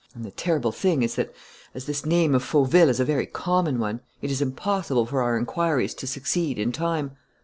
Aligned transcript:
And 0.15 0.25
the 0.25 0.31
terrible 0.31 0.71
thing 0.71 1.03
is 1.03 1.13
that, 1.13 1.31
as 1.75 1.85
this 1.85 2.07
name 2.07 2.33
of 2.33 2.43
Fauville 2.43 2.89
is 2.89 2.99
a 2.99 3.05
very 3.05 3.27
common 3.27 3.77
one, 3.77 3.99
it 4.19 4.31
is 4.31 4.41
impossible 4.41 5.05
for 5.05 5.21
our 5.21 5.37
inquiries 5.37 5.93
to 5.93 6.07
succeed 6.07 6.57
in 6.57 6.71
time." 6.71 7.15